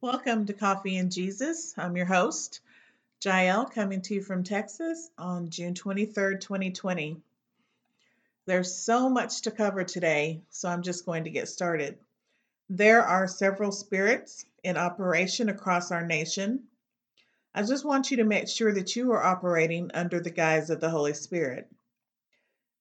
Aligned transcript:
Welcome 0.00 0.46
to 0.46 0.52
Coffee 0.52 0.96
and 0.98 1.10
Jesus. 1.10 1.74
I'm 1.76 1.96
your 1.96 2.06
host, 2.06 2.60
Jael, 3.20 3.64
coming 3.64 4.00
to 4.02 4.14
you 4.14 4.22
from 4.22 4.44
Texas 4.44 5.10
on 5.18 5.50
June 5.50 5.74
23rd, 5.74 6.40
2020. 6.40 7.20
There's 8.46 8.76
so 8.76 9.08
much 9.08 9.42
to 9.42 9.50
cover 9.50 9.82
today, 9.82 10.40
so 10.50 10.68
I'm 10.68 10.82
just 10.82 11.04
going 11.04 11.24
to 11.24 11.30
get 11.30 11.48
started. 11.48 11.98
There 12.70 13.02
are 13.02 13.26
several 13.26 13.72
spirits 13.72 14.44
in 14.62 14.76
operation 14.76 15.48
across 15.48 15.90
our 15.90 16.06
nation. 16.06 16.62
I 17.52 17.64
just 17.64 17.84
want 17.84 18.12
you 18.12 18.18
to 18.18 18.24
make 18.24 18.46
sure 18.46 18.72
that 18.72 18.94
you 18.94 19.10
are 19.10 19.24
operating 19.24 19.90
under 19.94 20.20
the 20.20 20.30
guise 20.30 20.70
of 20.70 20.78
the 20.78 20.90
Holy 20.90 21.14
Spirit. 21.14 21.68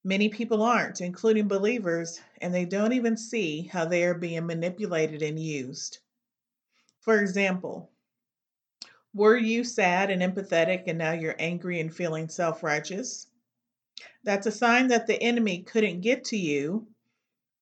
Many 0.04 0.30
people 0.30 0.62
aren't, 0.62 1.02
including 1.02 1.48
believers, 1.48 2.22
and 2.42 2.54
they 2.54 2.66
don't 2.66 2.94
even 2.94 3.18
see 3.18 3.64
how 3.64 3.86
they 3.86 4.04
are 4.04 4.14
being 4.14 4.46
manipulated 4.46 5.24
and 5.24 5.40
used. 5.40 5.98
For 7.08 7.22
example, 7.22 7.90
were 9.14 9.38
you 9.38 9.64
sad 9.64 10.12
and 10.12 10.22
empathetic 10.22 10.88
and 10.88 10.98
now 10.98 11.14
you're 11.14 11.38
angry 11.40 11.80
and 11.80 11.96
feeling 11.96 12.28
self 12.28 12.64
righteous? 12.64 13.28
That's 14.26 14.46
a 14.46 14.52
sign 14.52 14.90
that 14.90 15.08
the 15.08 15.24
enemy 15.24 15.64
couldn't 15.64 16.02
get 16.02 16.26
to 16.26 16.38
you 16.38 16.86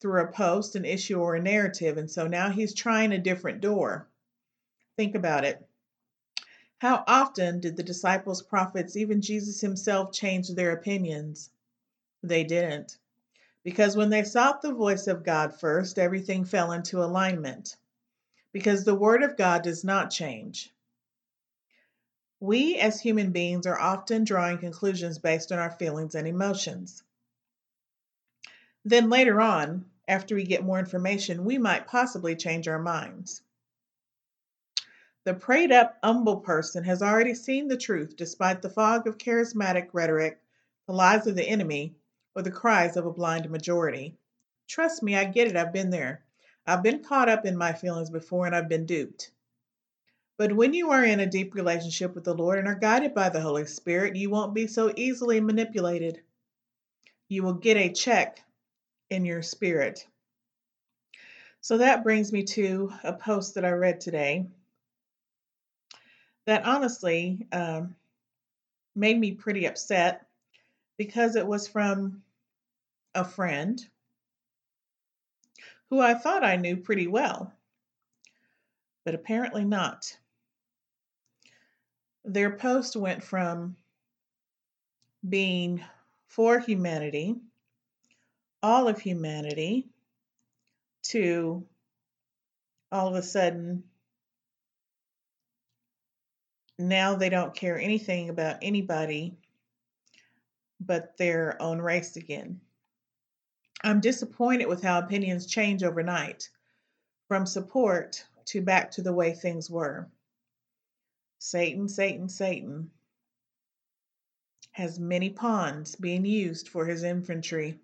through 0.02 0.24
a 0.24 0.32
post, 0.32 0.76
an 0.76 0.84
issue, 0.84 1.20
or 1.20 1.36
a 1.36 1.44
narrative, 1.44 2.00
and 2.00 2.10
so 2.10 2.26
now 2.26 2.50
he's 2.50 2.74
trying 2.74 3.12
a 3.12 3.20
different 3.20 3.62
door. 3.62 4.08
Think 4.98 5.14
about 5.14 5.46
it. 5.46 5.64
How 6.80 7.04
often 7.06 7.60
did 7.60 7.78
the 7.78 7.84
disciples, 7.84 8.42
prophets, 8.42 8.98
even 8.98 9.22
Jesus 9.22 9.62
himself 9.62 10.12
change 10.12 10.50
their 10.50 10.72
opinions? 10.72 11.52
They 12.24 12.46
didn't. 12.46 12.98
Because 13.64 13.96
when 13.96 14.10
they 14.10 14.24
sought 14.24 14.64
the 14.64 14.74
voice 14.74 15.06
of 15.06 15.24
God 15.24 15.60
first, 15.60 16.00
everything 16.00 16.46
fell 16.46 16.72
into 16.72 17.04
alignment 17.04 17.78
because 18.56 18.86
the 18.86 18.96
Word 18.96 19.22
of 19.22 19.36
God 19.36 19.64
does 19.64 19.84
not 19.84 20.10
change. 20.10 20.74
We 22.40 22.78
as 22.78 23.02
human 23.02 23.32
beings 23.34 23.68
are 23.68 23.78
often 23.78 24.24
drawing 24.24 24.60
conclusions 24.60 25.20
based 25.20 25.52
on 25.52 25.60
our 25.60 25.72
feelings 25.72 26.16
and 26.16 26.26
emotions. 26.26 27.04
Then 28.86 29.10
later 29.10 29.42
on, 29.42 29.84
after 30.08 30.36
we 30.36 30.46
get 30.46 30.64
more 30.64 30.80
information, 30.80 31.44
we 31.44 31.58
might 31.58 31.88
possibly 31.88 32.34
change 32.34 32.70
our 32.70 32.80
minds. 32.80 33.42
The 35.26 35.34
prayed 35.34 35.74
up, 35.74 35.98
humble 36.02 36.38
person 36.38 36.86
has 36.86 37.02
already 37.02 37.36
seen 37.36 37.68
the 37.68 37.76
truth 37.76 38.16
despite 38.16 38.62
the 38.62 38.70
fog 38.70 39.06
of 39.06 39.18
charismatic 39.18 39.90
rhetoric, 39.92 40.40
the 40.88 40.94
lies 40.94 41.28
of 41.28 41.36
the 41.36 41.44
enemy, 41.44 41.98
or 42.34 42.42
the 42.42 42.52
cries 42.52 42.96
of 42.96 43.06
a 43.06 43.12
blind 43.12 43.50
majority. 43.50 44.16
Trust 44.66 45.04
me, 45.04 45.18
I 45.18 45.26
get 45.26 45.50
it, 45.50 45.58
I've 45.58 45.74
been 45.74 45.90
there. 45.90 46.25
I've 46.68 46.84
been 46.84 47.04
caught 47.04 47.30
up 47.30 47.46
in 47.46 47.58
my 47.58 47.74
feelings 47.74 48.10
before 48.10 48.46
and 48.46 48.56
I've 48.56 48.70
been 48.70 48.86
duped. 48.86 49.32
But 50.38 50.54
when 50.54 50.74
you 50.74 50.92
are 50.92 51.04
in 51.04 51.20
a 51.20 51.26
deep 51.26 51.56
relationship 51.56 52.14
with 52.16 52.24
the 52.24 52.34
Lord 52.34 52.60
and 52.60 52.68
are 52.68 52.76
guided 52.76 53.14
by 53.14 53.30
the 53.30 53.40
Holy 53.40 53.66
Spirit, 53.66 54.16
you 54.16 54.30
won't 54.30 54.54
be 54.54 54.68
so 54.68 54.92
easily 54.96 55.40
manipulated. 55.40 56.22
You 57.30 57.44
will 57.44 57.54
get 57.54 57.78
a 57.78 57.94
check 57.94 58.44
in 59.10 59.24
your 59.26 59.42
spirit. 59.42 60.06
So 61.62 61.78
that 61.78 62.04
brings 62.04 62.34
me 62.34 62.44
to 62.44 62.92
a 63.04 63.14
post 63.14 63.56
that 63.56 63.66
I 63.66 63.72
read 63.72 64.02
today 64.02 64.46
that 66.46 66.66
honestly 66.66 67.48
um, 67.52 67.96
made 68.96 69.20
me 69.20 69.32
pretty 69.32 69.66
upset 69.66 70.28
because 70.98 71.36
it 71.36 71.48
was 71.48 71.68
from 71.68 72.22
a 73.14 73.26
friend 73.26 73.84
who 75.90 76.00
I 76.00 76.14
thought 76.14 76.44
I 76.44 76.56
knew 76.56 76.78
pretty 76.78 77.08
well, 77.08 77.54
but 79.04 79.16
apparently 79.16 79.66
not. 79.66 80.18
Their 82.24 82.58
post 82.58 82.96
went 82.96 83.24
from 83.24 83.76
being 85.28 85.84
for 86.28 86.60
humanity, 86.60 87.36
all 88.64 88.88
of 88.88 89.00
humanity, 89.00 89.88
to 91.04 91.64
all 92.92 93.08
of 93.08 93.16
a 93.16 93.22
sudden 93.22 93.84
now 96.78 97.16
they 97.16 97.30
don't 97.30 97.56
care 97.56 97.80
anything 97.80 98.30
about 98.30 98.58
anybody 98.62 99.38
but 100.80 101.18
their 101.18 101.62
own 101.62 101.80
race 101.80 102.16
again. 102.16 102.60
I'm 103.86 104.00
disappointed 104.00 104.66
with 104.66 104.82
how 104.82 104.98
opinions 104.98 105.46
change 105.46 105.84
overnight, 105.84 106.50
from 107.28 107.46
support 107.46 108.26
to 108.46 108.60
back 108.60 108.90
to 108.92 109.04
the 109.04 109.14
way 109.14 109.34
things 109.34 109.70
were. 109.70 110.10
Satan, 111.38 111.88
Satan, 111.88 112.28
Satan 112.28 112.90
has 114.72 115.00
many 115.00 115.30
pawns 115.30 115.96
being 115.98 116.26
used 116.26 116.68
for 116.68 116.88
his 116.88 117.04
infantry, 117.04 117.80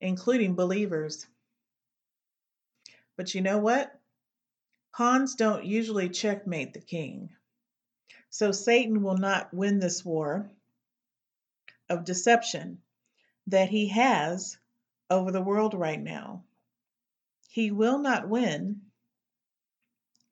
including 0.00 0.54
believers. 0.54 1.26
But 3.18 3.34
you 3.34 3.42
know 3.42 3.58
what? 3.58 3.94
Pawns 4.94 5.34
don't 5.34 5.66
usually 5.66 6.08
checkmate 6.08 6.72
the 6.72 6.80
king. 6.80 7.28
So 8.30 8.52
Satan 8.52 9.02
will 9.02 9.18
not 9.18 9.52
win 9.52 9.80
this 9.80 10.02
war 10.02 10.50
of 11.90 12.06
deception 12.06 12.78
that 13.48 13.68
he 13.68 13.88
has 13.88 14.56
over 15.14 15.30
the 15.30 15.40
world 15.40 15.74
right 15.74 16.00
now. 16.00 16.42
He 17.48 17.70
will 17.70 17.98
not 17.98 18.28
win 18.28 18.80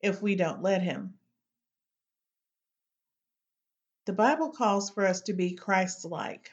if 0.01 0.21
we 0.21 0.35
don't 0.35 0.61
let 0.61 0.81
him. 0.81 1.13
The 4.05 4.13
Bible 4.13 4.49
calls 4.49 4.89
for 4.89 5.05
us 5.05 5.21
to 5.21 5.33
be 5.33 5.53
Christ 5.55 6.03
like. 6.03 6.51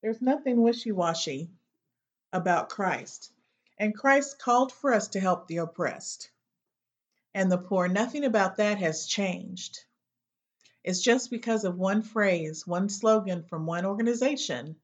There's 0.00 0.22
nothing 0.22 0.62
wishy 0.62 0.92
washy 0.92 1.50
about 2.32 2.68
Christ. 2.68 3.32
And 3.78 3.96
Christ 3.96 4.38
called 4.38 4.72
for 4.72 4.92
us 4.92 5.08
to 5.08 5.20
help 5.20 5.48
the 5.48 5.56
oppressed 5.56 6.30
and 7.34 7.50
the 7.50 7.58
poor. 7.58 7.88
Nothing 7.88 8.24
about 8.24 8.56
that 8.56 8.78
has 8.78 9.06
changed. 9.06 9.80
It's 10.84 11.00
just 11.00 11.30
because 11.30 11.64
of 11.64 11.76
one 11.76 12.02
phrase, 12.02 12.64
one 12.64 12.88
slogan 12.88 13.42
from 13.42 13.66
one 13.66 13.84
organization 13.84 14.76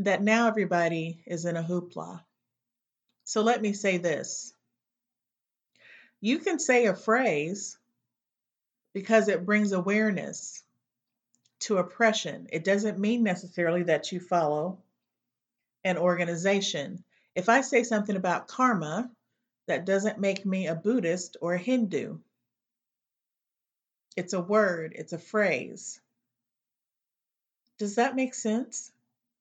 that 0.00 0.22
now 0.22 0.48
everybody 0.48 1.22
is 1.26 1.44
in 1.44 1.56
a 1.56 1.62
hoopla. 1.62 2.20
So 3.24 3.42
let 3.42 3.60
me 3.60 3.72
say 3.72 3.98
this 3.98 4.54
you 6.20 6.38
can 6.38 6.58
say 6.58 6.86
a 6.86 6.94
phrase 6.94 7.78
because 8.92 9.28
it 9.28 9.46
brings 9.46 9.72
awareness 9.72 10.64
to 11.60 11.78
oppression. 11.78 12.48
It 12.52 12.64
doesn't 12.64 12.98
mean 12.98 13.22
necessarily 13.22 13.84
that 13.84 14.10
you 14.10 14.20
follow 14.20 14.78
an 15.84 15.96
organization. 15.96 17.04
If 17.34 17.48
I 17.48 17.60
say 17.60 17.84
something 17.84 18.16
about 18.16 18.48
karma, 18.48 19.10
that 19.66 19.84
doesn't 19.84 20.18
make 20.18 20.44
me 20.44 20.66
a 20.66 20.74
Buddhist 20.74 21.36
or 21.40 21.54
a 21.54 21.58
Hindu. 21.58 22.18
It's 24.16 24.32
a 24.32 24.40
word, 24.40 24.94
it's 24.96 25.12
a 25.12 25.18
phrase. 25.18 26.00
Does 27.78 27.96
that 27.96 28.16
make 28.16 28.34
sense? 28.34 28.90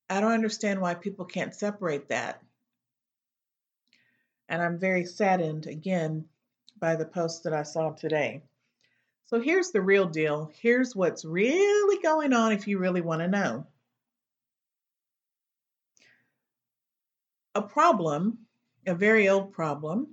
I 0.10 0.22
don't 0.22 0.32
understand 0.32 0.82
why 0.82 0.94
people 0.94 1.26
can't 1.26 1.54
separate 1.54 2.10
that. 2.10 2.42
And 4.50 4.62
I'm 4.62 4.80
very 4.80 5.06
saddened 5.06 5.68
again 5.68 6.26
by 6.80 6.96
the 6.96 7.06
post 7.06 7.44
that 7.44 7.54
I 7.54 7.64
saw 7.64 7.92
today. 7.92 8.44
So 9.26 9.42
here's 9.42 9.72
the 9.72 9.82
real 9.82 10.08
deal. 10.08 10.52
Here's 10.62 10.96
what's 10.96 11.26
really 11.26 12.02
going 12.02 12.32
on 12.32 12.54
if 12.54 12.68
you 12.68 12.78
really 12.78 13.02
want 13.02 13.22
to 13.22 13.28
know. 13.28 13.68
A 17.56 17.62
problem, 17.62 18.38
a 18.86 18.96
very 18.96 19.28
old 19.28 19.52
problem 19.52 20.08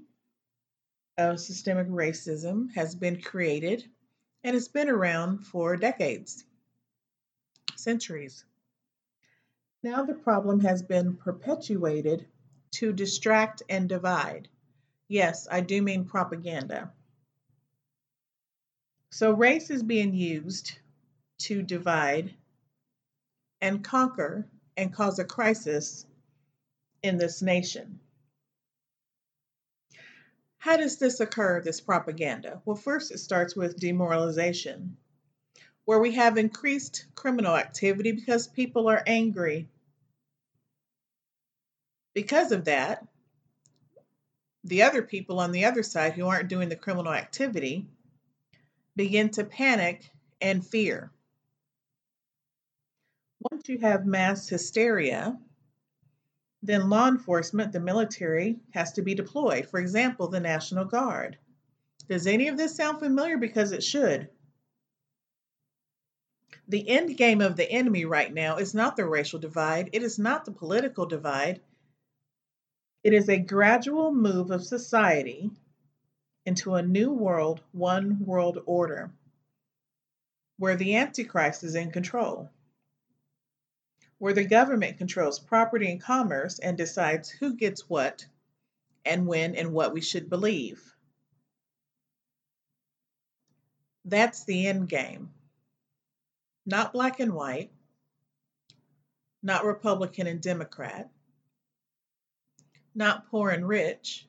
of 1.16 1.38
systemic 1.38 1.86
racism 1.86 2.74
has 2.74 2.97
been 2.97 3.21
created 3.21 3.84
and 4.42 4.57
it's 4.57 4.69
been 4.69 4.89
around 4.89 5.47
for 5.47 5.77
decades, 5.77 6.45
centuries. 7.77 8.45
Now 9.84 10.03
the 10.03 10.15
problem 10.15 10.60
has 10.60 10.83
been 10.83 11.15
perpetuated 11.15 12.25
to 12.71 12.91
distract 12.91 13.63
and 13.69 13.86
divide. 13.86 14.48
Yes, 15.09 15.47
I 15.51 15.60
do 15.60 15.83
mean 15.83 16.07
propaganda. 16.07 16.91
So 19.10 19.33
race 19.33 19.69
is 19.69 19.83
being 19.83 20.15
used 20.15 20.78
to 21.41 21.60
divide 21.60 22.33
and 23.60 23.84
conquer 23.84 24.47
and 24.75 24.91
cause 24.91 25.19
a 25.19 25.25
crisis 25.27 26.07
in 27.03 27.19
this 27.19 27.42
nation. 27.42 28.01
How 30.57 30.78
does 30.78 30.97
this 30.97 31.21
occur, 31.21 31.60
this 31.60 31.83
propaganda? 31.83 32.63
Well, 32.65 32.75
first 32.75 33.13
it 33.13 33.19
starts 33.19 33.54
with 33.54 33.78
demoralization, 33.78 34.97
where 35.84 35.98
we 36.01 36.13
have 36.13 36.39
increased 36.39 37.04
criminal 37.15 37.54
activity 37.54 38.13
because 38.13 38.48
people 38.48 38.89
are 38.89 39.03
angry 39.07 39.69
because 42.15 42.53
of 42.53 42.65
that, 42.65 43.07
the 44.65 44.83
other 44.83 45.03
people 45.03 45.41
on 45.41 45.53
the 45.53 45.66
other 45.66 45.83
side 45.83 46.15
who 46.15 46.27
aren't 46.27 46.49
doing 46.49 46.69
the 46.69 46.77
criminal 46.77 47.13
activity 47.13 47.87
begin 48.97 49.31
to 49.31 49.45
panic 49.45 50.11
and 50.41 50.66
fear. 50.66 51.11
Once 53.51 53.69
you 53.69 53.78
have 53.78 54.07
mass 54.07 54.49
hysteria, 54.49 55.39
then 56.63 56.89
law 56.89 57.09
enforcement, 57.09 57.72
the 57.72 57.81
military, 57.81 58.57
has 58.72 58.93
to 58.93 59.03
be 59.03 59.15
deployed. 59.15 59.69
For 59.69 59.78
example, 59.78 60.28
the 60.28 60.41
National 60.41 60.87
Guard. 60.87 61.37
Does 62.09 62.27
any 62.27 62.49
of 62.49 62.57
this 62.57 62.75
sound 62.75 63.01
familiar? 63.01 63.37
Because 63.37 63.72
it 63.72 63.83
should. 63.83 64.28
The 66.69 66.89
end 66.89 67.19
game 67.19 67.43
of 67.43 67.57
the 67.57 67.71
enemy 67.71 68.07
right 68.07 68.33
now 68.33 68.57
is 68.57 68.72
not 68.72 68.97
the 68.97 69.05
racial 69.05 69.39
divide, 69.39 69.91
it 69.93 70.03
is 70.03 70.19
not 70.19 70.47
the 70.47 70.53
political 70.53 71.05
divide. 71.05 71.60
It 73.04 73.12
is 73.12 73.28
a 73.28 73.39
gradual 73.39 74.12
move 74.12 74.51
of 74.51 74.65
society 74.65 75.51
into 76.47 76.74
a 76.74 76.83
new 76.83 77.12
world, 77.12 77.62
one 77.72 78.24
world 78.24 78.62
order, 78.66 79.12
where 80.56 80.74
the 80.74 80.97
Antichrist 80.97 81.62
is 81.65 81.74
in 81.74 81.91
control, 81.92 82.51
where 84.18 84.33
the 84.33 84.45
government 84.45 84.98
controls 84.98 85.39
property 85.39 85.91
and 85.91 86.03
commerce 86.03 86.59
and 86.59 86.78
decides 86.78 87.28
who 87.28 87.54
gets 87.54 87.89
what 87.89 88.27
and 89.04 89.27
when 89.27 89.54
and 89.54 89.74
what 89.74 89.92
we 89.92 90.00
should 90.00 90.30
believe. 90.30 90.83
That's 94.07 94.45
the 94.45 94.66
end 94.66 94.89
game 94.89 95.30
not 96.66 96.92
black 96.92 97.21
and 97.21 97.34
white, 97.34 97.71
not 99.42 99.66
Republican 99.66 100.27
and 100.27 100.41
Democrat, 100.41 101.10
not 102.95 103.29
poor 103.31 103.51
and 103.51 103.67
rich, 103.67 104.27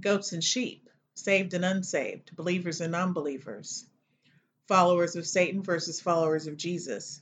goats 0.00 0.32
and 0.32 0.42
sheep, 0.42 0.88
saved 1.14 1.54
and 1.54 1.64
unsaved, 1.64 2.34
believers 2.34 2.80
and 2.80 2.94
unbelievers, 2.94 3.86
followers 4.68 5.16
of 5.16 5.26
Satan 5.26 5.62
versus 5.62 6.00
followers 6.00 6.46
of 6.46 6.56
Jesus. 6.56 7.20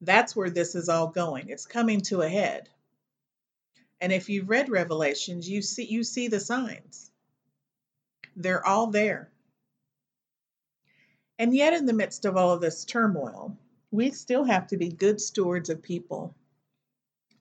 That's 0.00 0.34
where 0.34 0.50
this 0.50 0.74
is 0.74 0.88
all 0.88 1.08
going. 1.08 1.48
It's 1.48 1.66
coming 1.66 2.00
to 2.02 2.22
a 2.22 2.28
head. 2.28 2.68
And 4.00 4.12
if 4.12 4.28
you've 4.28 4.48
read 4.48 4.68
Revelations, 4.68 5.48
you 5.48 5.62
see 5.62 5.84
you 5.84 6.02
see 6.02 6.26
the 6.26 6.40
signs. 6.40 7.10
They're 8.34 8.66
all 8.66 8.88
there. 8.88 9.30
And 11.38 11.54
yet, 11.54 11.72
in 11.72 11.86
the 11.86 11.92
midst 11.92 12.24
of 12.24 12.36
all 12.36 12.52
of 12.52 12.60
this 12.60 12.84
turmoil, 12.84 13.56
we 13.90 14.10
still 14.10 14.44
have 14.44 14.68
to 14.68 14.76
be 14.76 14.88
good 14.88 15.20
stewards 15.20 15.70
of 15.70 15.82
people. 15.82 16.34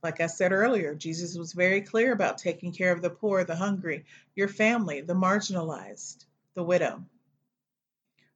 Like 0.03 0.19
I 0.19 0.27
said 0.27 0.51
earlier, 0.51 0.95
Jesus 0.95 1.37
was 1.37 1.53
very 1.53 1.81
clear 1.81 2.11
about 2.11 2.39
taking 2.39 2.71
care 2.71 2.91
of 2.91 3.03
the 3.03 3.09
poor, 3.09 3.43
the 3.43 3.55
hungry, 3.55 4.05
your 4.35 4.47
family, 4.47 5.01
the 5.01 5.13
marginalized, 5.13 6.25
the 6.55 6.63
widow. 6.63 7.05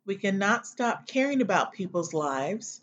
We 0.06 0.16
cannot 0.16 0.68
stop 0.68 1.08
caring 1.08 1.42
about 1.42 1.74
people's 1.74 2.14
lives 2.14 2.82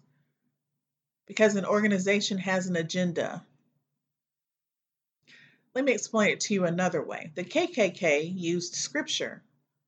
because 1.27 1.55
an 1.55 1.65
organization 1.65 2.39
has 2.39 2.67
an 2.67 2.75
agenda. 2.75 3.47
Let 5.75 5.85
me 5.85 5.93
explain 5.93 6.33
it 6.33 6.41
to 6.41 6.55
you 6.55 6.65
another 6.65 7.03
way. 7.03 7.31
The 7.37 7.45
KKK 7.45 8.33
used 8.37 8.75
scripture, 8.75 9.43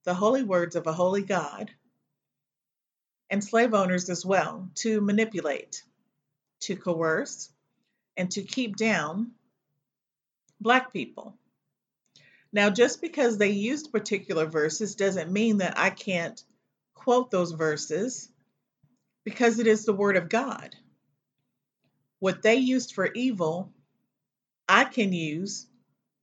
the 0.05 0.15
holy 0.15 0.45
words 0.45 0.77
of 0.77 0.87
a 0.87 0.93
holy 0.93 1.23
God, 1.23 1.73
and 3.29 3.43
slave 3.43 3.75
owners 3.75 4.09
as 4.09 4.25
well 4.25 4.71
to 4.77 5.01
manipulate, 5.01 5.83
to 6.61 6.77
coerce, 6.77 7.51
and 8.17 8.31
to 8.33 8.43
keep 8.43 8.77
down 8.77 9.33
Black 10.61 10.93
people. 10.93 11.37
Now, 12.53 12.71
just 12.71 13.01
because 13.01 13.37
they 13.37 13.51
used 13.51 13.93
particular 13.93 14.47
verses 14.47 14.95
doesn't 14.95 15.33
mean 15.33 15.59
that 15.59 15.79
I 15.79 15.91
can't 15.91 16.43
quote 16.95 17.31
those 17.31 17.53
verses 17.53 18.29
because 19.25 19.59
it 19.59 19.67
is 19.67 19.85
the 19.85 19.93
Word 19.93 20.17
of 20.17 20.29
God. 20.29 20.77
What 22.21 22.43
they 22.43 22.55
used 22.57 22.95
for 22.95 23.13
evil, 23.13 23.73
I 24.69 24.85
can 24.85 25.13
use 25.13 25.67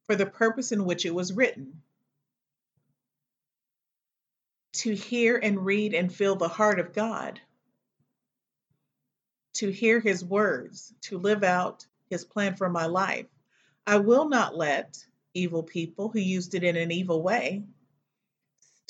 for 0.08 0.16
the 0.16 0.26
purpose 0.26 0.72
in 0.72 0.86
which 0.86 1.06
it 1.06 1.14
was 1.14 1.34
written 1.34 1.82
to 4.74 4.96
hear 4.96 5.38
and 5.38 5.66
read 5.66 5.94
and 5.94 6.14
feel 6.14 6.36
the 6.36 6.48
heart 6.48 6.80
of 6.80 6.94
God, 6.94 7.40
to 9.54 9.70
hear 9.70 10.00
His 10.00 10.24
words, 10.24 10.94
to 11.02 11.18
live 11.18 11.44
out 11.44 11.86
His 12.10 12.26
plan 12.26 12.56
for 12.56 12.70
my 12.70 12.86
life. 12.86 13.28
I 13.86 13.98
will 13.98 14.30
not 14.30 14.56
let 14.56 15.04
evil 15.34 15.64
people 15.64 16.10
who 16.10 16.20
used 16.20 16.56
it 16.56 16.64
in 16.64 16.76
an 16.76 16.92
evil 16.92 17.22
way 17.22 17.64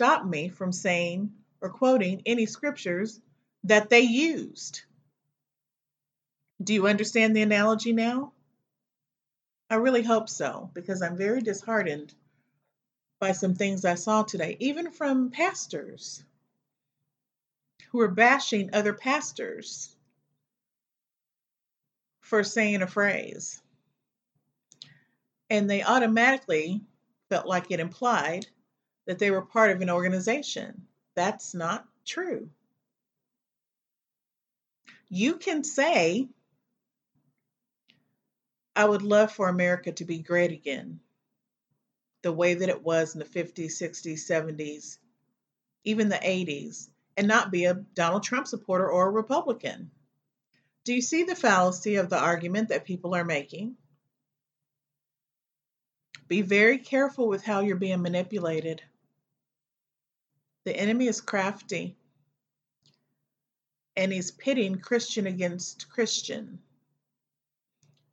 stop 0.02 0.26
me 0.26 0.50
from 0.50 0.72
saying 0.72 1.32
or 1.62 1.70
quoting 1.70 2.24
any 2.26 2.46
scriptures 2.46 3.22
that 3.64 3.90
they 3.90 4.02
used. 4.02 4.82
Do 6.64 6.74
you 6.74 6.88
understand 6.88 7.36
the 7.36 7.44
analogy 7.44 7.94
now? 7.94 8.34
I 9.70 9.76
really 9.76 10.02
hope 10.02 10.28
so 10.28 10.70
because 10.74 11.02
I'm 11.02 11.16
very 11.18 11.42
disheartened 11.42 12.14
by 13.20 13.32
some 13.32 13.54
things 13.54 13.86
I 13.86 13.96
saw 13.96 14.24
today, 14.24 14.58
even 14.60 14.92
from 14.92 15.30
pastors 15.30 16.24
who 17.92 18.02
are 18.02 18.08
bashing 18.08 18.74
other 18.74 18.94
pastors 18.94 19.96
for 22.32 22.46
saying 22.46 22.82
a 22.82 22.88
phrase. 22.88 23.62
And 25.50 25.70
they 25.70 25.84
automatically 25.84 26.80
felt 27.28 27.46
like 27.46 27.70
it 27.70 27.82
implied 27.82 28.48
that 29.06 29.20
they 29.20 29.32
were 29.32 29.42
part 29.42 29.72
of 29.72 29.82
an 29.82 29.90
organization. 29.90 30.88
That's 31.14 31.54
not 31.54 31.86
true. 32.06 32.50
You 35.10 35.36
can 35.36 35.66
say, 35.66 36.30
I 38.78 38.86
would 38.86 39.02
love 39.02 39.34
for 39.34 39.50
America 39.50 39.92
to 39.92 40.06
be 40.06 40.20
great 40.20 40.54
again 40.54 41.02
the 42.22 42.32
way 42.32 42.54
that 42.54 42.70
it 42.70 42.82
was 42.82 43.14
in 43.14 43.20
the 43.20 43.26
50s, 43.26 43.74
60s, 43.74 44.20
70s, 44.20 45.00
even 45.84 46.08
the 46.08 46.16
80s, 46.16 46.88
and 47.18 47.28
not 47.28 47.52
be 47.52 47.66
a 47.66 47.74
Donald 47.74 48.24
Trump 48.24 48.48
supporter 48.48 48.90
or 48.90 49.10
a 49.10 49.12
Republican. 49.12 49.92
Do 50.84 50.94
you 50.94 51.02
see 51.02 51.24
the 51.24 51.36
fallacy 51.36 51.96
of 51.96 52.10
the 52.10 52.20
argument 52.20 52.70
that 52.70 52.86
people 52.86 53.14
are 53.14 53.24
making? 53.24 53.76
Be 56.28 56.42
very 56.42 56.80
careful 56.80 57.28
with 57.28 57.44
how 57.44 57.60
you're 57.60 57.76
being 57.76 58.02
manipulated. 58.02 58.82
The 60.64 60.76
enemy 60.76 61.08
is 61.08 61.22
crafty 61.22 61.98
and 63.96 64.12
he's 64.12 64.32
pitting 64.32 64.80
Christian 64.80 65.28
against 65.28 65.90
Christian. 65.90 66.60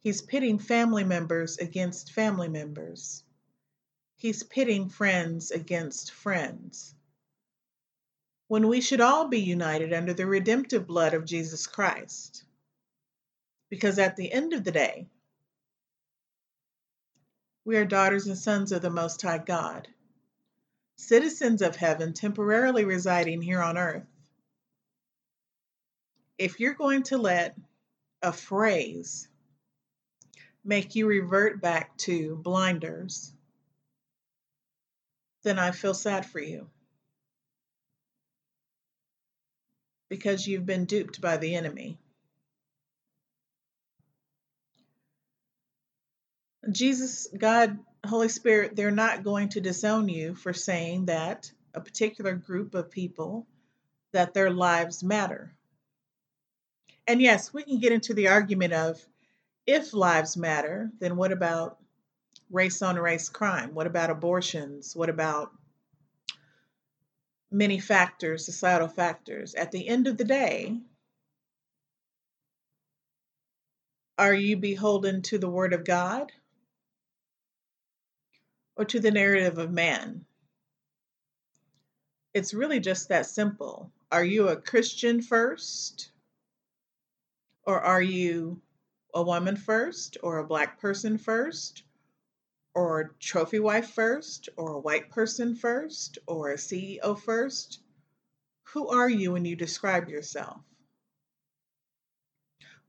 He's 0.00 0.22
pitting 0.22 0.58
family 0.58 1.04
members 1.04 1.58
against 1.58 2.12
family 2.12 2.48
members. 2.48 3.22
He's 4.16 4.42
pitting 4.42 4.88
friends 4.88 5.50
against 5.50 6.10
friends. 6.10 6.94
When 8.48 8.68
we 8.68 8.80
should 8.80 9.00
all 9.00 9.28
be 9.28 9.40
united 9.40 9.92
under 9.92 10.12
the 10.12 10.26
redemptive 10.26 10.87
blood 10.87 11.14
of 11.14 11.25
Jesus 11.25 11.66
Christ. 11.66 12.44
Because 13.70 13.98
at 13.98 14.16
the 14.16 14.32
end 14.32 14.52
of 14.52 14.64
the 14.64 14.72
day, 14.72 15.06
we 17.64 17.76
are 17.76 17.84
daughters 17.84 18.26
and 18.26 18.38
sons 18.38 18.72
of 18.72 18.80
the 18.80 18.88
Most 18.88 19.20
High 19.20 19.38
God, 19.38 19.88
citizens 20.96 21.60
of 21.60 21.76
heaven 21.76 22.14
temporarily 22.14 22.84
residing 22.84 23.42
here 23.42 23.62
on 23.62 23.76
earth. 23.76 24.06
If 26.38 26.60
you're 26.60 26.75
going 26.75 27.02
to 27.04 27.18
let 27.18 27.56
a 28.22 28.32
phrase 28.32 29.28
make 30.64 30.94
you 30.94 31.06
revert 31.06 31.60
back 31.60 31.96
to 31.98 32.37
blinders, 32.37 33.32
then 35.42 35.58
I 35.58 35.72
feel 35.72 35.94
sad 35.94 36.25
for 36.25 36.40
you. 36.40 36.68
Because 40.08 40.46
you've 40.46 40.66
been 40.66 40.87
duped 40.87 41.20
by 41.20 41.37
the 41.37 41.54
enemy. 41.54 41.98
Jesus, 46.70 47.28
God, 47.37 47.78
Holy 48.06 48.28
Spirit, 48.28 48.76
they're 48.76 48.90
not 48.90 49.25
going 49.25 49.48
to 49.50 49.60
disown 49.60 50.08
you 50.08 50.34
for 50.34 50.52
saying 50.52 51.06
that 51.06 51.50
a 51.75 51.80
particular 51.80 52.34
group 52.34 52.75
of 52.75 52.90
people 52.90 53.46
that 54.12 54.34
their 54.34 54.50
lives 54.50 55.02
matter. 55.02 55.52
And 57.06 57.22
yes, 57.22 57.52
we 57.52 57.62
can 57.62 57.78
get 57.78 57.92
into 57.92 58.14
the 58.14 58.28
argument 58.28 58.72
of 58.72 59.04
if 59.66 59.94
lives 59.94 60.37
matter, 60.37 60.90
then 60.98 61.16
what 61.16 61.32
about 61.32 61.78
race 62.50 62.82
on 62.82 62.96
race 62.96 63.28
crime? 63.28 63.75
What 63.75 63.87
about 63.87 64.10
abortions? 64.10 64.96
What 64.96 65.08
about 65.10 65.52
many 67.50 67.78
factors, 67.78 68.44
societal 68.44 68.88
factors? 68.88 69.54
At 69.54 69.72
the 69.72 69.87
end 69.87 70.06
of 70.06 70.16
the 70.16 70.25
day, 70.25 70.78
are 74.18 74.34
you 74.34 74.56
beholden 74.56 75.22
to 75.22 75.38
the 75.38 75.50
Word 75.50 75.72
of 75.72 75.84
God 75.84 76.32
or 78.78 78.85
to 78.85 79.00
the 79.00 79.11
narrative 79.11 79.58
of 79.58 79.73
man. 79.73 80.25
It's 82.32 82.54
really 82.54 82.78
just 82.78 83.08
that 83.08 83.26
simple. 83.26 83.90
Are 84.12 84.25
you 84.25 84.49
a 84.49 84.56
Christian 84.56 85.20
first? 85.20 86.12
Or 87.64 87.80
are 87.80 88.00
you 88.00 88.62
a 89.12 89.23
woman 89.23 89.56
first? 89.56 90.16
Or 90.23 90.38
a 90.38 90.47
black 90.47 90.80
person 90.80 91.18
first? 91.18 91.82
Or 92.73 93.00
a 93.00 93.11
trophy 93.18 93.58
wife 93.58 93.90
first? 93.90 94.49
Or 94.56 94.75
a 94.75 94.80
white 94.80 95.11
person 95.11 95.56
first? 95.56 96.18
Or 96.28 96.52
a 96.52 96.56
CEO 96.56 97.20
first? 97.20 97.80
Who 98.75 98.88
are 98.88 99.11
you 99.11 99.32
when 99.32 99.44
you 99.44 99.56
describe 99.56 100.08
yourself? 100.08 100.61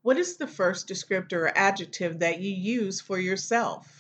What 0.04 0.18
is 0.18 0.38
the 0.38 0.48
first 0.48 0.88
descriptor 0.88 1.34
or 1.34 1.58
adjective 1.58 2.20
that 2.20 2.40
you 2.40 2.52
use 2.52 3.02
for 3.02 3.18
yourself? 3.18 3.99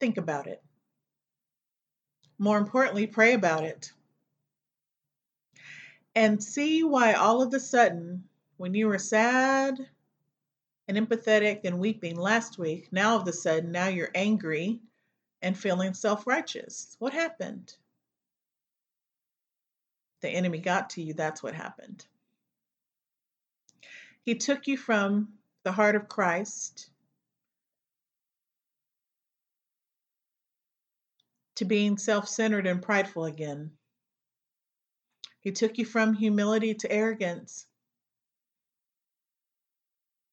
Think 0.00 0.18
about 0.18 0.46
it. 0.46 0.62
More 2.38 2.58
importantly, 2.58 3.06
pray 3.06 3.32
about 3.32 3.64
it. 3.64 3.92
And 6.14 6.42
see 6.42 6.82
why 6.82 7.14
all 7.14 7.42
of 7.42 7.52
a 7.54 7.60
sudden, 7.60 8.24
when 8.56 8.74
you 8.74 8.88
were 8.88 8.98
sad 8.98 9.78
and 10.88 10.96
empathetic 10.96 11.60
and 11.64 11.78
weeping 11.78 12.16
last 12.16 12.58
week, 12.58 12.88
now 12.92 13.12
all 13.12 13.20
of 13.20 13.28
a 13.28 13.32
sudden, 13.32 13.72
now 13.72 13.88
you're 13.88 14.10
angry 14.14 14.80
and 15.42 15.56
feeling 15.56 15.94
self 15.94 16.26
righteous. 16.26 16.96
What 16.98 17.12
happened? 17.12 17.74
The 20.22 20.30
enemy 20.30 20.58
got 20.58 20.90
to 20.90 21.02
you. 21.02 21.14
That's 21.14 21.42
what 21.42 21.54
happened. 21.54 22.04
He 24.22 24.34
took 24.34 24.66
you 24.66 24.76
from 24.76 25.28
the 25.62 25.72
heart 25.72 25.94
of 25.96 26.08
Christ 26.08 26.90
to 31.56 31.64
being 31.64 31.98
self 31.98 32.28
centered 32.28 32.66
and 32.66 32.82
prideful 32.82 33.24
again. 33.24 33.72
He 35.40 35.52
took 35.52 35.78
you 35.78 35.84
from 35.84 36.14
humility 36.14 36.74
to 36.74 36.90
arrogance. 36.90 37.66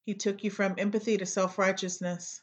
He 0.05 0.15
took 0.15 0.43
you 0.43 0.51
from 0.51 0.75
empathy 0.77 1.17
to 1.17 1.25
self 1.25 1.57
righteousness. 1.57 2.41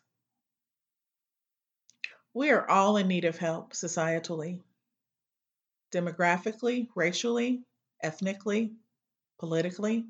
We 2.33 2.51
are 2.51 2.69
all 2.69 2.97
in 2.97 3.09
need 3.09 3.25
of 3.25 3.39
help 3.39 3.73
societally, 3.73 4.63
demographically, 5.93 6.89
racially, 6.95 7.65
ethnically, 8.01 8.73
politically, 9.39 10.07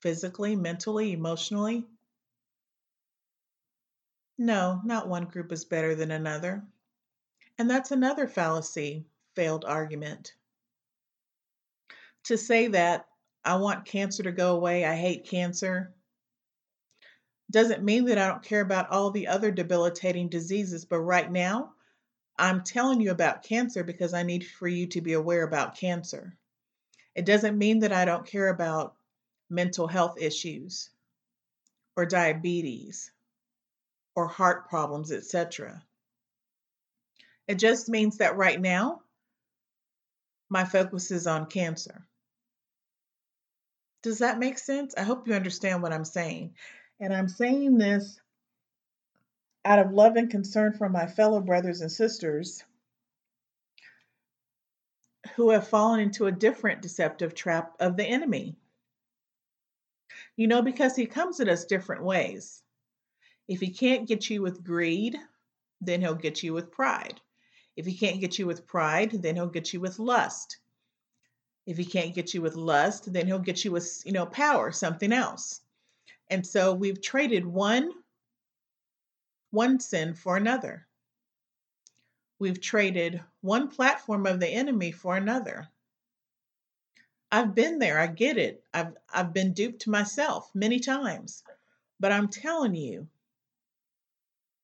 physically, 0.00 0.56
mentally, 0.56 1.12
emotionally. 1.12 1.86
No, 4.36 4.80
not 4.84 5.08
one 5.08 5.26
group 5.26 5.52
is 5.52 5.64
better 5.64 5.94
than 5.94 6.10
another. 6.10 6.64
And 7.58 7.70
that's 7.70 7.90
another 7.90 8.26
fallacy, 8.26 9.06
failed 9.34 9.64
argument. 9.64 10.34
To 12.24 12.38
say 12.38 12.68
that 12.68 13.06
I 13.44 13.56
want 13.56 13.84
cancer 13.84 14.22
to 14.22 14.32
go 14.32 14.56
away, 14.56 14.84
I 14.84 14.96
hate 14.96 15.26
cancer, 15.26 15.94
doesn't 17.50 17.84
mean 17.84 18.06
that 18.06 18.18
I 18.18 18.26
don't 18.28 18.42
care 18.42 18.62
about 18.62 18.90
all 18.90 19.10
the 19.10 19.28
other 19.28 19.50
debilitating 19.50 20.28
diseases, 20.28 20.84
but 20.84 21.00
right 21.00 21.30
now, 21.30 21.74
I'm 22.36 22.64
telling 22.64 23.00
you 23.00 23.10
about 23.10 23.44
cancer 23.44 23.84
because 23.84 24.14
I 24.14 24.24
need 24.24 24.44
for 24.44 24.66
you 24.66 24.86
to 24.88 25.00
be 25.00 25.12
aware 25.12 25.44
about 25.44 25.76
cancer. 25.76 26.36
It 27.14 27.26
doesn't 27.26 27.58
mean 27.58 27.80
that 27.80 27.92
I 27.92 28.04
don't 28.04 28.26
care 28.26 28.48
about 28.48 28.96
mental 29.48 29.86
health 29.86 30.16
issues 30.18 30.90
or 31.96 32.06
diabetes 32.06 33.12
or 34.16 34.26
heart 34.26 34.68
problems, 34.68 35.12
etc. 35.12 35.84
It 37.46 37.56
just 37.56 37.88
means 37.88 38.18
that 38.18 38.36
right 38.36 38.60
now, 38.60 39.02
my 40.48 40.64
focus 40.64 41.10
is 41.10 41.26
on 41.26 41.46
cancer. 41.46 42.06
Does 44.02 44.18
that 44.18 44.38
make 44.38 44.58
sense? 44.58 44.94
I 44.96 45.02
hope 45.02 45.26
you 45.26 45.34
understand 45.34 45.82
what 45.82 45.92
I'm 45.92 46.04
saying. 46.04 46.54
And 47.00 47.12
I'm 47.12 47.28
saying 47.28 47.78
this 47.78 48.20
out 49.64 49.78
of 49.78 49.92
love 49.92 50.16
and 50.16 50.30
concern 50.30 50.74
for 50.74 50.88
my 50.88 51.06
fellow 51.06 51.40
brothers 51.40 51.80
and 51.80 51.90
sisters 51.90 52.62
who 55.36 55.50
have 55.50 55.68
fallen 55.68 56.00
into 56.00 56.26
a 56.26 56.32
different 56.32 56.82
deceptive 56.82 57.34
trap 57.34 57.74
of 57.80 57.96
the 57.96 58.04
enemy. 58.04 58.56
You 60.36 60.48
know, 60.48 60.62
because 60.62 60.94
he 60.94 61.06
comes 61.06 61.40
at 61.40 61.48
us 61.48 61.64
different 61.64 62.04
ways. 62.04 62.62
If 63.48 63.60
he 63.60 63.70
can't 63.70 64.08
get 64.08 64.28
you 64.28 64.42
with 64.42 64.64
greed, 64.64 65.16
then 65.80 66.00
he'll 66.00 66.14
get 66.14 66.42
you 66.42 66.52
with 66.52 66.72
pride. 66.72 67.20
If 67.76 67.86
he 67.86 67.96
can't 67.96 68.20
get 68.20 68.38
you 68.38 68.46
with 68.46 68.66
pride, 68.66 69.10
then 69.10 69.34
he'll 69.34 69.46
get 69.46 69.72
you 69.72 69.80
with 69.80 69.98
lust. 69.98 70.58
If 71.66 71.76
he 71.76 71.84
can't 71.84 72.14
get 72.14 72.34
you 72.34 72.42
with 72.42 72.56
lust, 72.56 73.12
then 73.12 73.26
he'll 73.26 73.38
get 73.38 73.64
you 73.64 73.72
with, 73.72 74.02
you 74.04 74.12
know, 74.12 74.26
power, 74.26 74.70
something 74.70 75.12
else. 75.12 75.60
And 76.28 76.46
so 76.46 76.74
we've 76.74 77.00
traded 77.00 77.46
one 77.46 77.90
one 79.50 79.78
sin 79.78 80.14
for 80.14 80.36
another. 80.36 80.86
We've 82.40 82.60
traded 82.60 83.22
one 83.40 83.68
platform 83.68 84.26
of 84.26 84.40
the 84.40 84.48
enemy 84.48 84.90
for 84.90 85.16
another. 85.16 85.68
I've 87.30 87.54
been 87.54 87.78
there, 87.78 87.98
I 87.98 88.08
get 88.08 88.36
it. 88.36 88.64
I've 88.72 88.96
I've 89.12 89.32
been 89.32 89.52
duped 89.52 89.86
myself 89.86 90.50
many 90.54 90.80
times. 90.80 91.42
But 92.00 92.12
I'm 92.12 92.28
telling 92.28 92.74
you, 92.74 93.08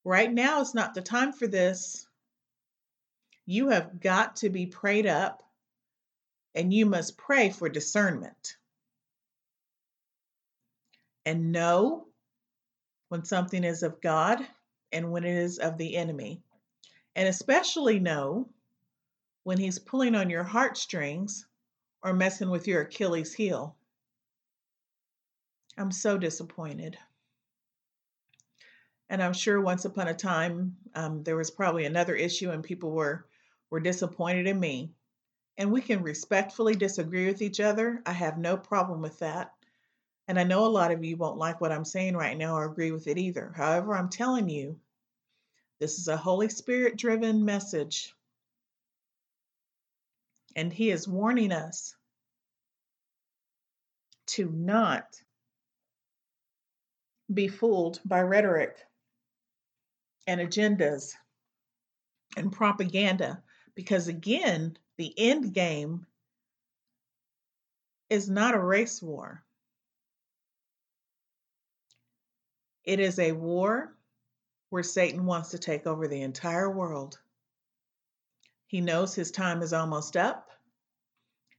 right 0.05 0.33
now 0.33 0.61
is 0.61 0.75
not 0.75 0.95
the 0.95 1.02
time 1.02 1.33
for 1.33 1.47
this. 1.47 2.07
You 3.50 3.71
have 3.71 3.99
got 3.99 4.37
to 4.37 4.49
be 4.49 4.66
prayed 4.66 5.09
up 5.09 5.42
and 6.54 6.73
you 6.73 6.87
must 6.87 7.19
pray 7.19 7.50
for 7.50 7.69
discernment. 7.69 8.57
And 11.26 11.50
know 11.50 12.07
when 13.09 13.25
something 13.25 13.64
is 13.64 13.83
of 13.83 14.00
God 14.00 14.38
and 14.92 15.11
when 15.11 15.25
it 15.25 15.35
is 15.35 15.59
of 15.59 15.78
the 15.78 15.97
enemy. 15.97 16.45
And 17.16 17.26
especially 17.26 17.99
know 17.99 18.49
when 19.42 19.59
he's 19.59 19.80
pulling 19.80 20.14
on 20.14 20.30
your 20.30 20.45
heartstrings 20.45 21.45
or 22.04 22.12
messing 22.12 22.50
with 22.50 22.69
your 22.69 22.83
Achilles 22.83 23.35
heel. 23.35 23.75
I'm 25.76 25.90
so 25.90 26.16
disappointed. 26.16 26.97
And 29.09 29.21
I'm 29.21 29.33
sure 29.33 29.61
once 29.61 29.87
upon 29.87 30.07
a 30.07 30.14
time 30.14 30.76
um, 30.95 31.25
there 31.25 31.37
was 31.37 31.50
probably 31.50 31.87
another 31.87 32.14
issue 32.14 32.52
and 32.52 32.62
people 32.62 32.92
were 32.92 33.26
were 33.71 33.81
disappointed 33.81 34.47
in 34.47 34.59
me. 34.59 34.93
And 35.57 35.73
we 35.73 35.81
can 35.81 36.03
respectfully 36.03 36.75
disagree 36.75 37.27
with 37.27 37.43
each 37.43 37.61
other. 37.61 38.03
I 38.07 38.12
have 38.12 38.39
no 38.39 38.57
problem 38.57 39.00
with 39.00 39.19
that. 39.21 39.53
And 40.29 40.39
I 40.39 40.45
know 40.45 40.65
a 40.65 40.69
lot 40.69 40.93
of 40.93 41.05
you 41.05 41.17
won't 41.17 41.39
like 41.39 41.61
what 41.61 41.73
I'm 41.73 41.85
saying 41.85 42.17
right 42.17 42.37
now 42.37 42.55
or 42.55 42.65
agree 42.65 42.93
with 42.93 43.07
it 43.07 43.19
either. 43.19 43.53
However, 43.57 43.97
I'm 43.97 44.09
telling 44.09 44.49
you, 44.49 44.79
this 45.81 45.99
is 45.99 46.09
a 46.09 46.17
Holy 46.17 46.49
Spirit 46.49 46.97
driven 46.97 47.45
message. 47.45 48.15
And 50.55 50.73
He 50.73 50.91
is 50.91 51.09
warning 51.09 51.53
us 51.53 51.95
to 54.29 54.49
not 54.49 55.21
be 57.33 57.49
fooled 57.49 58.00
by 58.05 58.21
rhetoric 58.23 58.77
and 60.27 60.41
agendas 60.41 61.15
and 62.37 62.53
propaganda 62.53 63.43
because 63.81 64.09
again, 64.09 64.77
the 64.99 65.15
end 65.17 65.55
game 65.55 66.05
is 68.11 68.29
not 68.29 68.55
a 68.55 68.61
race 68.61 69.01
war. 69.01 69.43
It 72.85 73.01
is 73.01 73.19
a 73.19 73.33
war 73.33 73.97
where 74.69 74.83
Satan 74.83 75.25
wants 75.25 75.49
to 75.53 75.59
take 75.59 75.87
over 75.87 76.07
the 76.07 76.21
entire 76.21 76.71
world. 76.71 77.19
He 78.67 78.83
knows 78.83 79.15
his 79.15 79.31
time 79.31 79.63
is 79.63 79.73
almost 79.73 80.15
up 80.15 80.51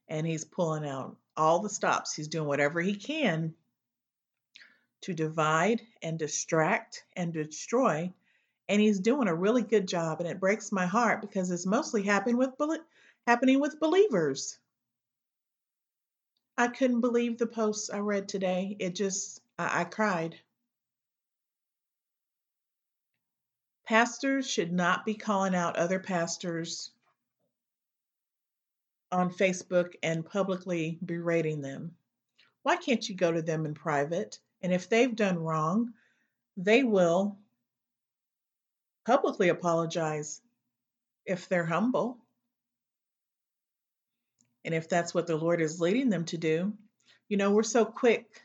and 0.07 0.27
he's 0.27 0.45
pulling 0.45 0.87
out 0.87 1.17
all 1.35 1.57
the 1.57 1.69
stops. 1.69 2.13
He's 2.13 2.27
doing 2.27 2.47
whatever 2.47 2.81
he 2.81 2.93
can 2.93 3.55
to 5.01 5.15
divide 5.15 5.81
and 6.03 6.19
distract 6.19 7.03
and 7.15 7.33
destroy 7.33 8.13
and 8.71 8.79
he's 8.79 9.01
doing 9.01 9.27
a 9.27 9.35
really 9.35 9.63
good 9.63 9.85
job 9.85 10.21
and 10.21 10.29
it 10.29 10.39
breaks 10.39 10.71
my 10.71 10.85
heart 10.85 11.19
because 11.19 11.51
it's 11.51 11.65
mostly 11.65 12.03
happening 12.03 12.37
with 12.37 12.51
happening 13.27 13.59
with 13.59 13.81
believers. 13.81 14.57
I 16.57 16.69
couldn't 16.69 17.01
believe 17.01 17.37
the 17.37 17.47
posts 17.47 17.89
i 17.89 17.99
read 17.99 18.29
today. 18.29 18.77
It 18.79 18.95
just 18.95 19.41
I, 19.59 19.81
I 19.81 19.83
cried. 19.83 20.39
Pastors 23.83 24.49
should 24.49 24.71
not 24.71 25.05
be 25.05 25.15
calling 25.15 25.53
out 25.53 25.75
other 25.75 25.99
pastors 25.99 26.91
on 29.11 29.33
facebook 29.33 29.95
and 30.01 30.25
publicly 30.25 30.97
berating 31.05 31.61
them. 31.61 31.93
Why 32.63 32.77
can't 32.77 33.09
you 33.09 33.15
go 33.15 33.33
to 33.33 33.41
them 33.41 33.65
in 33.65 33.73
private? 33.73 34.39
And 34.61 34.71
if 34.71 34.87
they've 34.87 35.13
done 35.13 35.39
wrong 35.39 35.93
they 36.55 36.83
will 36.83 37.37
publicly 39.05 39.49
apologize 39.49 40.41
if 41.25 41.47
they're 41.47 41.65
humble 41.65 42.17
and 44.63 44.73
if 44.73 44.89
that's 44.89 45.13
what 45.13 45.27
the 45.27 45.35
Lord 45.35 45.61
is 45.61 45.81
leading 45.81 46.09
them 46.09 46.25
to 46.25 46.37
do. 46.37 46.73
You 47.29 47.37
know, 47.37 47.51
we're 47.51 47.63
so 47.63 47.85
quick 47.85 48.41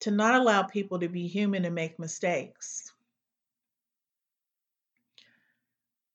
to 0.00 0.10
not 0.10 0.40
allow 0.40 0.62
people 0.62 1.00
to 1.00 1.08
be 1.08 1.26
human 1.26 1.64
and 1.64 1.74
make 1.74 1.98
mistakes. 1.98 2.92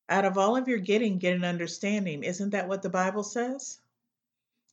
Out 0.10 0.26
of 0.26 0.38
all 0.38 0.58
of 0.58 0.68
your 0.68 0.80
getting, 0.80 1.18
get 1.18 1.36
an 1.36 1.46
understanding. 1.46 2.24
Isn't 2.24 2.52
that 2.52 2.68
what 2.68 2.82
the 2.82 2.90
Bible 2.90 3.24
says? 3.24 3.80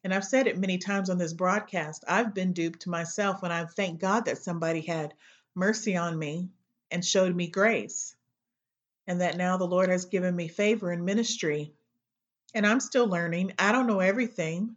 And 0.02 0.14
I've 0.14 0.25
said 0.25 0.47
it 0.47 0.59
many 0.59 0.79
times 0.79 1.11
on 1.11 1.19
this 1.19 1.33
broadcast. 1.33 2.05
I've 2.09 2.35
been 2.35 2.52
duped 2.52 2.87
myself 2.87 3.43
when 3.43 3.52
I 3.52 3.64
thank 3.64 4.00
God 4.00 4.25
that 4.25 4.38
somebody 4.38 4.81
had 4.81 5.14
mercy 5.54 5.97
on 5.97 6.19
me 6.19 6.50
and 6.90 7.04
showed 7.04 7.35
me 7.35 7.47
grace. 7.47 8.14
And 9.07 9.21
that 9.21 9.37
now 9.37 9.57
the 9.57 9.66
Lord 9.66 9.88
has 9.88 10.04
given 10.04 10.35
me 10.35 10.49
favor 10.49 10.92
in 10.92 11.04
ministry. 11.04 11.73
And 12.54 12.66
I'm 12.66 12.80
still 12.80 13.07
learning. 13.07 13.52
I 13.59 13.73
don't 13.73 13.87
know 13.87 14.00
everything. 14.00 14.76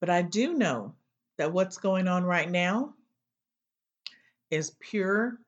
But 0.00 0.10
I 0.10 0.22
do 0.22 0.54
know 0.54 0.94
that 1.38 1.52
what's 1.52 1.78
going 1.78 2.08
on 2.08 2.24
right 2.24 2.50
now 2.50 2.94
is 4.50 4.76
pure 4.78 5.38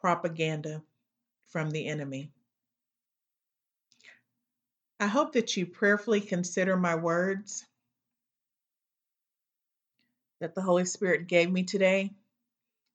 propaganda 0.00 0.82
from 1.48 1.70
the 1.70 1.86
enemy. 1.86 2.30
I 4.98 5.06
hope 5.06 5.32
that 5.32 5.56
you 5.56 5.66
prayerfully 5.66 6.20
consider 6.20 6.76
my 6.76 6.94
words 6.94 7.64
that 10.44 10.54
the 10.54 10.60
Holy 10.60 10.84
Spirit 10.84 11.26
gave 11.26 11.50
me 11.50 11.62
today 11.62 12.12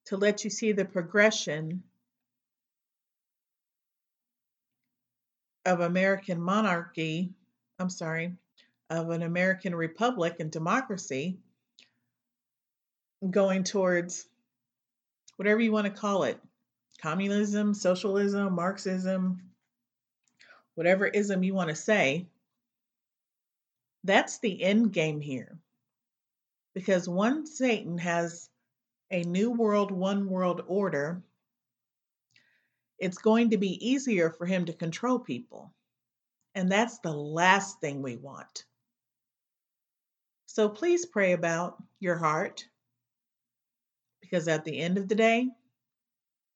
to 0.06 0.18
let 0.18 0.44
you 0.44 0.52
see 0.52 0.72
the 0.72 0.86
progression 0.86 1.82
of 5.66 5.80
American 5.80 6.40
monarchy, 6.40 7.34
I'm 7.80 7.90
sorry, 7.90 8.36
of 8.92 9.10
an 9.10 9.24
American 9.24 9.74
republic 9.74 10.36
and 10.40 10.52
democracy 10.52 11.40
going 13.28 13.64
towards 13.64 14.28
whatever 15.38 15.60
you 15.60 15.72
want 15.72 15.86
to 15.86 16.02
call 16.02 16.26
it 16.26 16.40
communism, 17.02 17.74
socialism, 17.74 18.54
Marxism, 18.54 19.42
whatever 20.76 21.08
ism 21.08 21.42
you 21.42 21.56
want 21.56 21.70
to 21.70 21.76
say. 21.76 22.28
That's 24.04 24.38
the 24.38 24.62
end 24.62 24.94
game 24.94 25.20
here. 25.20 25.58
Because 26.74 27.10
once 27.10 27.58
Satan 27.58 27.98
has 27.98 28.50
a 29.12 29.24
new 29.24 29.52
world, 29.52 29.92
one 29.92 30.30
world 30.30 30.64
order, 30.68 31.24
it's 33.00 33.18
going 33.18 33.52
to 33.52 33.58
be 33.58 33.90
easier 33.90 34.30
for 34.30 34.46
him 34.46 34.66
to 34.66 34.74
control 34.74 35.20
people. 35.20 35.74
And 36.54 36.72
that's 36.72 37.00
the 37.00 37.14
last 37.14 37.80
thing 37.80 38.02
we 38.02 38.18
want. 38.18 38.66
So 40.48 40.68
please 40.68 41.06
pray 41.06 41.34
about 41.34 41.82
your 42.00 42.18
heart 42.18 42.66
because 44.22 44.48
at 44.48 44.66
the 44.66 44.80
end 44.80 44.98
of 44.98 45.08
the 45.08 45.16
day, 45.16 45.48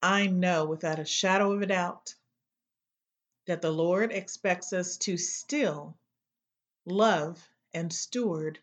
I 0.02 0.26
know 0.26 0.66
without 0.66 0.98
a 0.98 1.04
shadow 1.04 1.52
of 1.52 1.62
a 1.62 1.66
doubt 1.66 2.14
that 3.46 3.62
the 3.62 3.70
Lord 3.70 4.12
expects 4.12 4.72
us 4.72 4.96
to 4.98 5.16
still 5.16 5.96
love 6.84 7.48
and 7.72 7.92
steward 7.92 8.58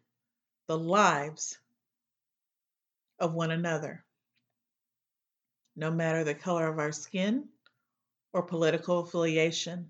the 0.71 0.79
lives 0.79 1.57
of 3.19 3.33
one 3.33 3.51
another, 3.51 4.05
no 5.75 5.91
matter 5.91 6.23
the 6.23 6.33
color 6.33 6.65
of 6.69 6.79
our 6.79 6.93
skin 6.93 7.49
or 8.31 8.41
political 8.41 8.99
affiliation. 8.99 9.89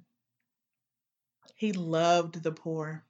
He 1.53 1.71
loved 1.71 2.41
the 2.41 2.51
poor. 2.51 3.05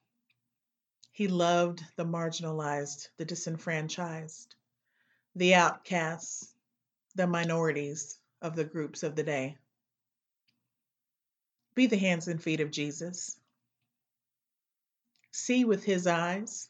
He 1.14 1.30
loved 1.30 1.82
the 1.96 2.04
marginalized, 2.04 3.08
the 3.16 3.24
disenfranchised 3.24 4.54
the 5.38 5.56
outcasts, 5.56 6.54
the 7.16 7.26
minorities 7.26 8.20
of 8.42 8.58
the 8.58 8.66
groups 8.66 9.02
of 9.02 9.16
the 9.16 9.24
day. 9.24 9.56
Be 11.74 11.88
the 11.88 11.96
hands 11.96 12.28
and 12.28 12.44
feet 12.44 12.60
of 12.60 12.70
Jesus. 12.70 13.38
See 15.32 15.64
with 15.64 15.86
his 15.86 16.06
eyes, 16.06 16.68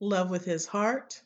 love 0.00 0.30
with 0.30 0.44
his 0.44 0.66
heart, 0.66 1.22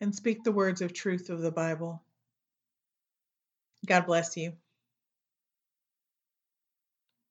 and 0.00 0.14
speak 0.14 0.44
the 0.44 0.52
words 0.52 0.80
of 0.80 0.92
truth 0.92 1.30
of 1.30 1.40
the 1.40 1.52
Bible. 1.52 2.02
God 3.86 4.06
bless 4.06 4.36
you. 4.36 4.52